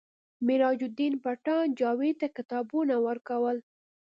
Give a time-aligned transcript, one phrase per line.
[0.45, 3.57] میراج الدین پټان جاوید ته کتابونه ورکول